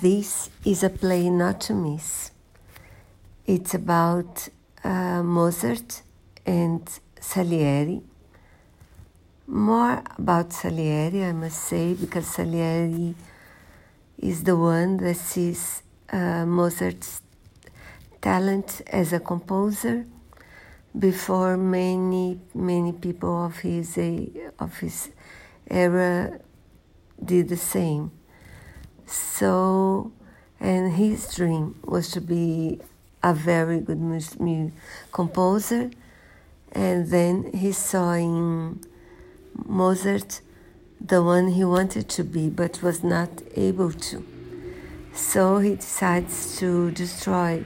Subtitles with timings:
[0.00, 2.30] This is a play not to miss.
[3.46, 4.48] It's about
[4.84, 6.02] uh, Mozart
[6.46, 8.02] and Salieri.
[9.48, 13.16] More about Salieri, I must say, because Salieri
[14.18, 15.82] is the one that sees
[16.12, 17.20] uh, Mozart's
[18.20, 20.06] talent as a composer
[20.96, 23.98] before many many people of his
[24.60, 25.10] of his
[25.68, 26.38] era
[27.24, 28.12] did the same.
[29.08, 29.77] So,
[30.60, 32.80] and his dream was to be
[33.22, 34.72] a very good music
[35.12, 35.90] composer,
[36.72, 38.80] and then he saw in
[39.66, 40.40] Mozart
[41.00, 44.24] the one he wanted to be but was not able to.
[45.12, 47.64] So he decides to destroy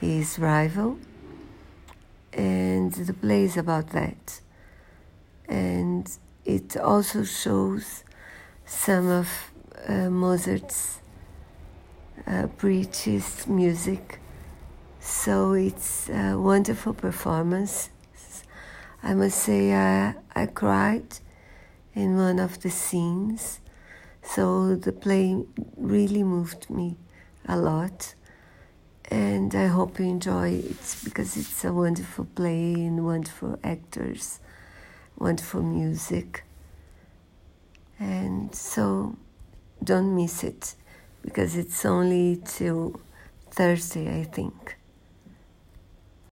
[0.00, 0.98] his rival,
[2.32, 4.40] and the play is about that.
[5.48, 6.10] And
[6.44, 8.04] it also shows
[8.64, 9.28] some of
[9.86, 11.00] uh, Mozart's
[12.30, 14.20] uh, preaches music.
[15.00, 17.90] So it's a wonderful performance.
[19.02, 21.18] I must say, I, I cried
[21.94, 23.60] in one of the scenes.
[24.22, 25.44] So the play
[25.76, 26.96] really moved me
[27.48, 28.14] a lot.
[29.10, 34.38] And I hope you enjoy it because it's a wonderful play and wonderful actors,
[35.18, 36.44] wonderful music.
[37.98, 39.16] And so
[39.82, 40.76] don't miss it
[41.22, 43.00] because it's only till
[43.50, 44.76] Thursday, I think.